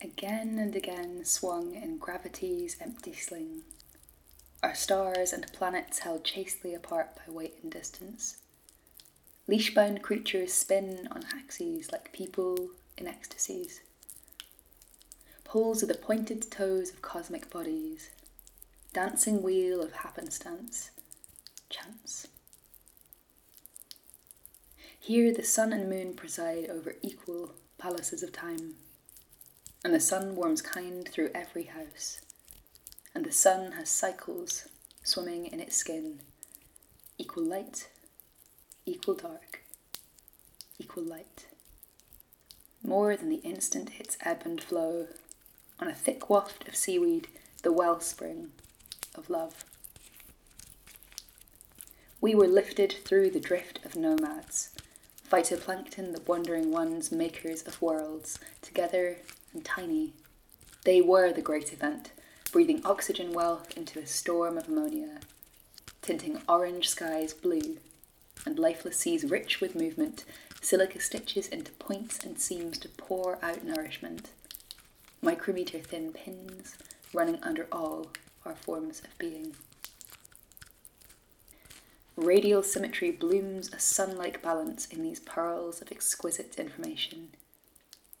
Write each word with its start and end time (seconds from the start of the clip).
again 0.00 0.58
and 0.58 0.74
again 0.76 1.24
swung 1.24 1.74
in 1.74 1.98
gravity's 1.98 2.76
empty 2.80 3.12
sling. 3.12 3.62
Our 4.62 4.74
stars 4.74 5.32
and 5.32 5.50
planets 5.52 6.00
held 6.00 6.24
chastely 6.24 6.74
apart 6.74 7.16
by 7.16 7.32
weight 7.32 7.56
and 7.62 7.70
distance. 7.70 8.38
Leash 9.46 9.74
bound 9.74 10.02
creatures 10.02 10.52
spin 10.52 11.08
on 11.10 11.24
axes 11.34 11.92
like 11.92 12.12
people 12.12 12.70
in 12.98 13.06
ecstasies. 13.06 13.80
Poles 15.44 15.82
are 15.82 15.86
the 15.86 15.94
pointed 15.94 16.50
toes 16.50 16.90
of 16.90 17.00
cosmic 17.00 17.48
bodies, 17.50 18.10
dancing 18.92 19.42
wheel 19.42 19.80
of 19.80 19.92
happenstance, 19.92 20.90
chance. 21.70 22.26
Here 24.98 25.32
the 25.32 25.44
sun 25.44 25.72
and 25.72 25.88
moon 25.88 26.14
preside 26.14 26.68
over 26.68 26.96
equal 27.00 27.54
palaces 27.78 28.24
of 28.24 28.32
time, 28.32 28.74
and 29.86 29.94
the 29.94 30.00
sun 30.00 30.34
warms 30.34 30.60
kind 30.60 31.08
through 31.08 31.30
every 31.32 31.62
house, 31.62 32.20
and 33.14 33.24
the 33.24 33.30
sun 33.30 33.70
has 33.70 33.88
cycles 33.88 34.66
swimming 35.04 35.46
in 35.46 35.60
its 35.60 35.76
skin, 35.76 36.18
equal 37.18 37.44
light, 37.44 37.88
equal 38.84 39.14
dark, 39.14 39.60
equal 40.80 41.04
light. 41.04 41.46
More 42.82 43.16
than 43.16 43.28
the 43.28 43.36
instant 43.44 43.92
its 44.00 44.18
ebb 44.22 44.42
and 44.44 44.60
flow, 44.60 45.06
on 45.78 45.86
a 45.86 45.94
thick 45.94 46.28
waft 46.28 46.66
of 46.66 46.74
seaweed, 46.74 47.28
the 47.62 47.70
wellspring 47.70 48.50
of 49.14 49.30
love. 49.30 49.64
We 52.20 52.34
were 52.34 52.48
lifted 52.48 52.92
through 53.04 53.30
the 53.30 53.38
drift 53.38 53.78
of 53.84 53.94
nomads, 53.94 54.70
phytoplankton, 55.30 56.12
the 56.12 56.22
wandering 56.26 56.72
ones, 56.72 57.12
makers 57.12 57.62
of 57.62 57.80
worlds, 57.80 58.40
together 58.62 59.18
and 59.56 59.64
tiny. 59.64 60.12
They 60.84 61.00
were 61.00 61.32
the 61.32 61.40
great 61.40 61.72
event, 61.72 62.12
breathing 62.52 62.82
oxygen 62.84 63.32
wealth 63.32 63.76
into 63.76 63.98
a 63.98 64.06
storm 64.06 64.58
of 64.58 64.68
ammonia, 64.68 65.20
tinting 66.02 66.42
orange 66.46 66.90
skies 66.90 67.32
blue, 67.32 67.78
and 68.44 68.58
lifeless 68.58 68.98
seas 68.98 69.24
rich 69.24 69.62
with 69.62 69.74
movement, 69.74 70.26
silica 70.60 71.00
stitches 71.00 71.48
into 71.48 71.72
points 71.72 72.18
and 72.22 72.38
seams 72.38 72.76
to 72.78 72.88
pour 72.90 73.42
out 73.42 73.64
nourishment, 73.64 74.28
micrometer 75.22 75.78
thin 75.78 76.12
pins 76.12 76.76
running 77.14 77.42
under 77.42 77.66
all 77.72 78.08
our 78.44 78.54
forms 78.54 79.00
of 79.00 79.16
being. 79.16 79.56
Radial 82.14 82.62
symmetry 82.62 83.10
blooms 83.10 83.72
a 83.72 83.78
sun 83.78 84.18
like 84.18 84.42
balance 84.42 84.86
in 84.86 85.02
these 85.02 85.20
pearls 85.20 85.80
of 85.80 85.90
exquisite 85.90 86.58
information. 86.58 87.30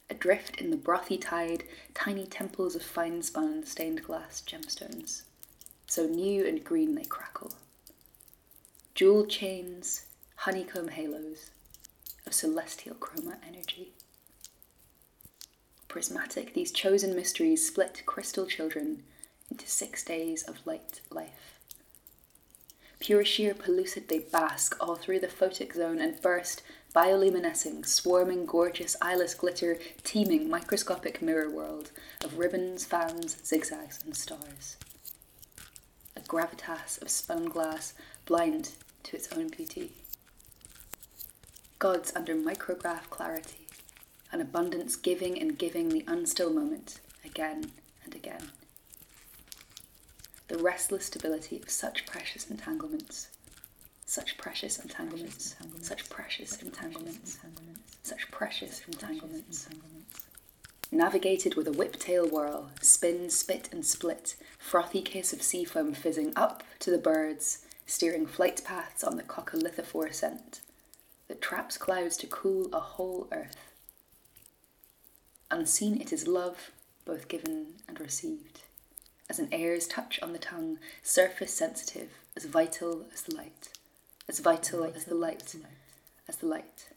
Adrift 0.08 0.60
in 0.60 0.70
the 0.70 0.76
brothy 0.76 1.20
tide, 1.20 1.64
tiny 1.94 2.26
temples 2.26 2.74
of 2.76 2.82
fine 2.82 3.22
spun 3.22 3.64
stained 3.64 4.02
glass 4.02 4.42
gemstones. 4.46 5.22
So 5.86 6.06
new 6.06 6.46
and 6.46 6.64
green 6.64 6.94
they 6.94 7.04
crackle. 7.04 7.52
Jewel 8.94 9.26
chains, 9.26 10.06
honeycomb 10.36 10.88
halos 10.88 11.50
of 12.26 12.34
celestial 12.34 12.94
chroma 12.96 13.36
energy. 13.46 13.92
Prismatic, 15.88 16.54
these 16.54 16.72
chosen 16.72 17.14
mysteries 17.14 17.66
split 17.66 18.02
crystal 18.06 18.46
children 18.46 19.02
into 19.50 19.66
six 19.66 20.04
days 20.04 20.42
of 20.42 20.66
light 20.66 21.00
life. 21.10 21.54
Pure 22.98 23.24
sheer 23.24 23.54
pellucid 23.54 24.08
they 24.08 24.18
bask 24.18 24.76
all 24.80 24.96
through 24.96 25.20
the 25.20 25.26
photic 25.26 25.74
zone 25.74 25.98
and 25.98 26.20
burst, 26.22 26.62
bioluminescing, 26.94 27.86
swarming, 27.86 28.46
gorgeous, 28.46 28.96
eyeless 29.02 29.34
glitter, 29.34 29.78
teeming, 30.02 30.48
microscopic 30.48 31.20
mirror 31.20 31.50
world 31.50 31.90
of 32.24 32.38
ribbons, 32.38 32.84
fans, 32.84 33.36
zigzags, 33.44 34.02
and 34.04 34.16
stars. 34.16 34.76
A 36.16 36.20
gravitas 36.20 37.00
of 37.02 37.10
spun 37.10 37.44
glass, 37.44 37.92
blind 38.24 38.72
to 39.02 39.16
its 39.16 39.30
own 39.32 39.48
beauty. 39.48 39.92
Gods 41.78 42.12
under 42.16 42.34
micrograph 42.34 43.10
clarity, 43.10 43.66
an 44.32 44.40
abundance 44.40 44.96
giving 44.96 45.38
and 45.38 45.58
giving 45.58 45.90
the 45.90 46.04
unstill 46.08 46.52
moment 46.52 47.00
again 47.24 47.70
and 48.04 48.14
again 48.14 48.50
the 50.48 50.58
restless 50.58 51.06
stability 51.06 51.60
of 51.62 51.70
such 51.70 52.06
precious 52.06 52.50
entanglements. 52.50 53.28
Such 54.04 54.38
precious 54.38 54.78
entanglements, 54.78 55.56
such 55.80 56.08
precious 56.08 56.62
entanglements, 56.62 57.38
such 58.04 58.30
precious 58.30 58.82
entanglements. 58.86 59.68
Navigated 60.92 61.56
with 61.56 61.66
a 61.66 61.72
whiptail 61.72 62.30
whirl, 62.30 62.70
spin, 62.80 63.28
spit, 63.30 63.68
and 63.72 63.84
split, 63.84 64.36
frothy 64.58 65.02
kiss 65.02 65.32
of 65.32 65.42
sea 65.42 65.64
foam 65.64 65.92
fizzing 65.92 66.32
up 66.36 66.62
to 66.78 66.92
the 66.92 66.98
birds, 66.98 67.66
steering 67.84 68.26
flight 68.26 68.62
paths 68.64 69.02
on 69.02 69.16
the 69.16 69.24
coccolithophore 69.24 70.14
scent 70.14 70.60
that 71.26 71.42
traps 71.42 71.76
clouds 71.76 72.16
to 72.18 72.28
cool 72.28 72.68
a 72.72 72.78
whole 72.78 73.26
earth. 73.32 73.72
Unseen, 75.50 76.00
it 76.00 76.12
is 76.12 76.28
love, 76.28 76.70
both 77.04 77.26
given 77.26 77.74
and 77.88 77.98
received 77.98 78.62
as 79.28 79.38
an 79.38 79.48
air's 79.52 79.86
touch 79.86 80.20
on 80.22 80.32
the 80.32 80.38
tongue, 80.38 80.78
surface 81.02 81.52
sensitive, 81.52 82.10
as 82.36 82.44
vital 82.44 83.06
as 83.12 83.22
the 83.22 83.34
light, 83.34 83.68
as 84.28 84.38
vital, 84.38 84.84
as 84.84 85.04
the 85.04 85.14
light, 85.14 85.54
as 86.28 86.36
the 86.36 86.46
light, 86.46 86.88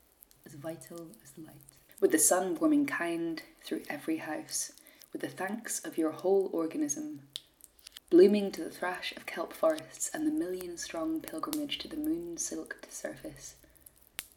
as 0.45 0.53
vital 0.53 1.07
as 1.23 1.31
the 1.31 1.41
light. 1.41 1.56
With 2.00 2.12
the 2.12 2.19
sun 2.19 2.56
warming 2.56 2.85
kind 2.85 3.41
through 3.63 3.81
every 3.89 4.18
house, 4.18 4.72
with 5.12 5.22
the 5.22 5.28
thanks 5.28 5.79
of 5.84 5.97
your 5.97 6.12
whole 6.12 6.50
organism, 6.53 7.22
blooming 8.09 8.51
to 8.51 8.63
the 8.63 8.69
thrash 8.69 9.13
of 9.16 9.25
kelp 9.25 9.53
forests 9.53 10.09
and 10.13 10.25
the 10.25 10.31
million 10.31 10.78
strong 10.78 11.19
pilgrimage 11.19 11.78
to 11.79 11.88
the 11.88 11.97
moon 11.97 12.38
silked 12.38 12.91
surface, 12.91 13.56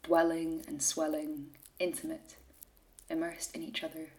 dwelling 0.03 0.63
and 0.67 0.81
swelling, 0.81 1.47
intimate, 1.79 2.35
immersed 3.09 3.55
in 3.55 3.63
each 3.63 3.83
other 3.83 4.09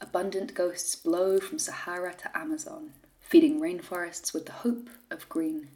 Abundant 0.00 0.54
ghosts 0.54 0.94
blow 0.94 1.40
from 1.40 1.58
Sahara 1.58 2.14
to 2.14 2.38
Amazon, 2.38 2.92
feeding 3.20 3.60
rainforests 3.60 4.32
with 4.32 4.46
the 4.46 4.52
hope 4.52 4.88
of 5.10 5.28
green. 5.28 5.68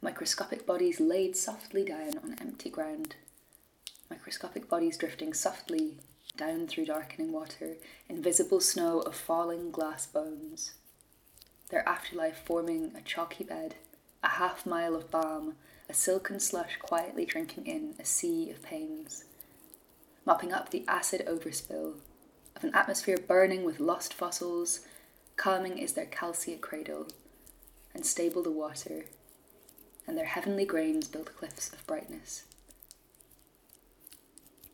Microscopic 0.00 0.66
bodies 0.66 1.00
laid 1.00 1.36
softly 1.36 1.84
down 1.84 2.16
on 2.22 2.36
empty 2.40 2.70
ground. 2.70 3.16
Microscopic 4.08 4.68
bodies 4.68 4.96
drifting 4.96 5.34
softly 5.34 5.98
down 6.36 6.68
through 6.68 6.86
darkening 6.86 7.32
water, 7.32 7.76
invisible 8.08 8.60
snow 8.60 9.00
of 9.00 9.16
falling 9.16 9.72
glass 9.72 10.06
bones. 10.06 10.74
Their 11.70 11.86
afterlife 11.88 12.38
forming 12.38 12.92
a 12.96 13.00
chalky 13.02 13.42
bed, 13.42 13.74
a 14.22 14.28
half 14.28 14.64
mile 14.64 14.94
of 14.94 15.10
balm, 15.10 15.56
a 15.88 15.92
silken 15.92 16.38
slush 16.38 16.76
quietly 16.76 17.24
drinking 17.24 17.66
in 17.66 17.94
a 17.98 18.04
sea 18.04 18.48
of 18.48 18.62
pains. 18.62 19.24
Mopping 20.24 20.52
up 20.52 20.70
the 20.70 20.84
acid 20.86 21.24
overspill 21.26 21.94
of 22.56 22.64
an 22.64 22.74
atmosphere 22.74 23.16
burning 23.16 23.64
with 23.64 23.80
lost 23.80 24.14
fossils, 24.14 24.80
calming 25.36 25.78
is 25.78 25.92
their 25.94 26.06
calcite 26.06 26.60
cradle, 26.60 27.06
and 27.94 28.04
stable 28.04 28.42
the 28.42 28.50
water, 28.50 29.06
and 30.06 30.16
their 30.16 30.26
heavenly 30.26 30.64
grains 30.64 31.08
build 31.08 31.34
cliffs 31.36 31.72
of 31.72 31.86
brightness. 31.86 32.44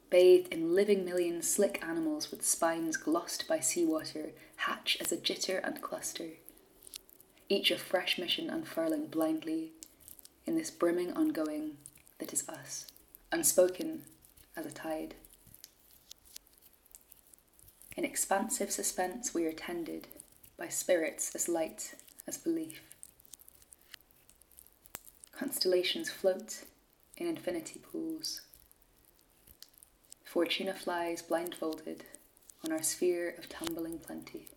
Bathed 0.09 0.53
in 0.53 0.75
living 0.75 1.05
millions, 1.05 1.49
slick 1.49 1.83
animals 1.85 2.31
with 2.31 2.45
spines 2.45 2.97
glossed 2.97 3.49
by 3.49 3.61
seawater 3.61 4.31
hatch 4.57 4.97
as 5.01 5.13
a 5.13 5.17
jitter 5.17 5.61
and 5.63 5.83
cluster, 5.83 6.31
each 7.49 7.71
a 7.71 7.79
fresh 7.79 8.19
mission 8.19 8.49
unfurling 8.49 9.07
blindly 9.07 9.73
in 10.47 10.57
this 10.57 10.71
brimming 10.71 11.13
ongoing 11.13 11.77
that 12.19 12.33
is 12.33 12.49
us, 12.49 12.87
unspoken 13.33 14.03
as 14.57 14.65
a 14.65 14.71
tide. 14.71 15.15
In 17.97 18.04
expansive 18.04 18.71
suspense, 18.71 19.33
we 19.33 19.47
are 19.47 19.53
tended 19.53 20.07
by 20.59 20.69
spirits 20.69 21.34
as 21.34 21.48
light 21.48 21.95
as 22.27 22.37
belief. 22.37 22.83
Constellations 25.33 26.10
float 26.10 26.65
in 27.16 27.27
infinity 27.27 27.81
pools. 27.81 28.43
Fortuna 30.25 30.75
flies 30.75 31.22
blindfolded 31.22 32.04
on 32.63 32.71
our 32.71 32.83
sphere 32.83 33.34
of 33.39 33.48
tumbling 33.48 33.98
plenty. 33.98 34.48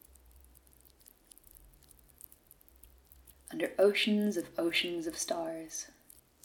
Under 3.51 3.71
oceans 3.79 4.35
of 4.35 4.49
oceans 4.57 5.07
of 5.07 5.17
stars, 5.17 5.87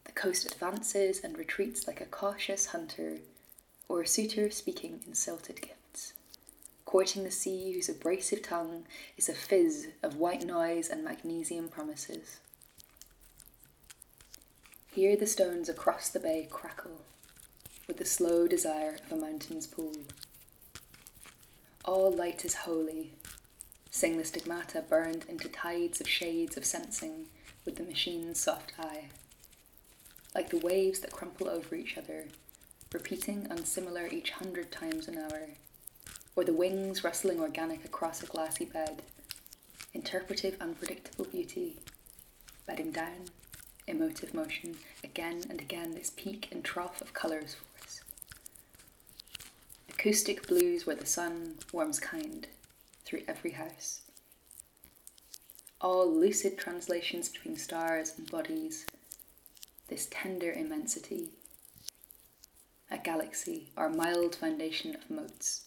the 0.04 0.12
coast 0.12 0.46
advances 0.46 1.20
and 1.24 1.36
retreats 1.36 1.88
like 1.88 2.00
a 2.00 2.06
cautious 2.06 2.66
hunter 2.66 3.18
or 3.88 4.02
a 4.02 4.06
suitor 4.06 4.48
speaking 4.50 5.00
in 5.06 5.14
gifts 5.14 5.74
courting 6.84 7.24
the 7.24 7.30
sea 7.30 7.72
whose 7.72 7.88
abrasive 7.88 8.42
tongue 8.42 8.84
is 9.16 9.28
a 9.28 9.34
fizz 9.34 9.88
of 10.02 10.16
white 10.16 10.44
noise 10.44 10.88
and 10.88 11.04
magnesium 11.04 11.68
promises. 11.68 12.38
Here 14.92 15.16
the 15.16 15.26
stones 15.26 15.68
across 15.68 16.08
the 16.08 16.20
bay 16.20 16.46
crackle, 16.50 17.00
with 17.88 17.96
the 17.96 18.04
slow 18.04 18.46
desire 18.46 18.98
of 19.04 19.12
a 19.12 19.20
mountain's 19.20 19.66
pool. 19.66 19.92
All 21.84 22.12
light 22.12 22.44
is 22.44 22.54
holy. 22.54 23.12
Sing 23.90 24.16
the 24.16 24.24
stigmata 24.24 24.82
burned 24.88 25.24
into 25.28 25.48
tides 25.48 26.00
of 26.00 26.08
shades 26.08 26.56
of 26.56 26.64
sensing 26.64 27.26
with 27.64 27.76
the 27.76 27.82
machine's 27.82 28.40
soft 28.40 28.72
eye. 28.78 29.08
Like 30.34 30.50
the 30.50 30.58
waves 30.58 31.00
that 31.00 31.12
crumple 31.12 31.48
over 31.48 31.74
each 31.74 31.98
other, 31.98 32.26
repeating 32.92 33.46
unsimilar 33.50 34.06
each 34.06 34.30
hundred 34.30 34.72
times 34.72 35.08
an 35.08 35.18
hour, 35.18 35.48
or 36.36 36.44
the 36.44 36.52
wings 36.52 37.04
rustling 37.04 37.40
organic 37.40 37.84
across 37.84 38.22
a 38.22 38.26
glassy 38.26 38.64
bed, 38.64 39.02
interpretive 39.92 40.60
unpredictable 40.60 41.24
beauty, 41.26 41.76
bedding 42.66 42.90
down, 42.90 43.26
emotive 43.86 44.34
motion, 44.34 44.76
again 45.02 45.42
and 45.48 45.60
again 45.60 45.92
this 45.92 46.10
peak 46.16 46.48
and 46.50 46.64
trough 46.64 47.00
of 47.00 47.12
colours 47.12 47.54
for 47.54 47.84
us. 47.84 48.00
Acoustic 49.88 50.46
blues 50.48 50.86
where 50.86 50.96
the 50.96 51.06
sun 51.06 51.54
warms 51.72 52.00
kind 52.00 52.46
through 53.04 53.22
every 53.28 53.52
house. 53.52 54.00
All 55.80 56.10
lucid 56.10 56.56
translations 56.56 57.28
between 57.28 57.56
stars 57.56 58.14
and 58.16 58.30
bodies, 58.30 58.86
this 59.88 60.08
tender 60.10 60.50
immensity. 60.50 61.28
A 62.90 62.98
galaxy, 62.98 63.68
our 63.76 63.90
mild 63.90 64.34
foundation 64.34 64.94
of 64.94 65.10
motes, 65.10 65.66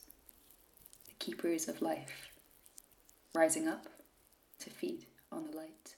keepers 1.20 1.68
of 1.68 1.82
life, 1.82 2.30
rising 3.36 3.68
up 3.68 3.88
to 4.60 4.70
feed 4.70 5.06
on 5.32 5.46
the 5.46 5.58
light. 5.58 5.96